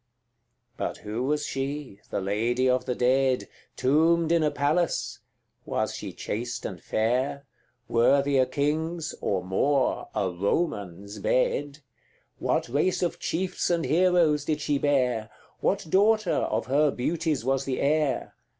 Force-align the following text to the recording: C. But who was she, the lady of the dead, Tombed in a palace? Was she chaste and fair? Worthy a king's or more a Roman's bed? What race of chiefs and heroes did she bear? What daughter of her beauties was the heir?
C. 0.01 0.03
But 0.77 0.97
who 1.05 1.21
was 1.25 1.45
she, 1.45 1.99
the 2.09 2.21
lady 2.21 2.67
of 2.67 2.85
the 2.85 2.95
dead, 2.95 3.47
Tombed 3.77 4.31
in 4.31 4.41
a 4.41 4.49
palace? 4.49 5.19
Was 5.63 5.93
she 5.93 6.11
chaste 6.11 6.65
and 6.65 6.81
fair? 6.81 7.45
Worthy 7.87 8.39
a 8.39 8.47
king's 8.47 9.13
or 9.21 9.43
more 9.43 10.07
a 10.15 10.31
Roman's 10.31 11.19
bed? 11.19 11.81
What 12.39 12.67
race 12.67 13.03
of 13.03 13.19
chiefs 13.19 13.69
and 13.69 13.85
heroes 13.85 14.43
did 14.45 14.59
she 14.59 14.79
bear? 14.79 15.29
What 15.59 15.85
daughter 15.87 16.31
of 16.33 16.65
her 16.65 16.89
beauties 16.89 17.45
was 17.45 17.65
the 17.65 17.79
heir? 17.79 18.33